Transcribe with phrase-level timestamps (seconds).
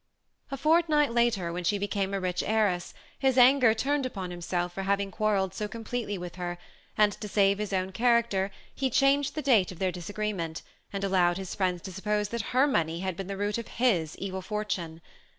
[0.49, 4.81] A fortnight later, when she became a rich heiress, his anger turned upon himself for
[4.81, 6.57] having quar relled so completely with her;
[6.97, 11.03] and to save his own char acter, he changed the date of their disagreement, and
[11.03, 14.41] allowed his friends to suppose that her money had been the root of his evil
[14.41, 15.01] fortune.